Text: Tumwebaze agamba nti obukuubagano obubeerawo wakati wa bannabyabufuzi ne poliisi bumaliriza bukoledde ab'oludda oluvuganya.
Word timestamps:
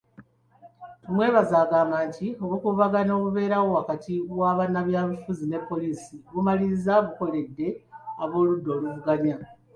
Tumwebaze 1.03 1.55
agamba 1.63 1.97
nti 2.09 2.27
obukuubagano 2.43 3.11
obubeerawo 3.19 3.67
wakati 3.79 4.13
wa 4.39 4.51
bannabyabufuzi 4.57 5.45
ne 5.47 5.59
poliisi 5.69 6.15
bumaliriza 6.33 6.93
bukoledde 7.05 7.67
ab'oludda 8.23 8.69
oluvuganya. 8.77 9.37